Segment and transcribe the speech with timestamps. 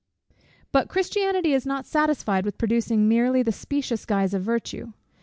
[0.71, 4.93] But Christianity is not satisfied with producing merely the specious guise of virtue.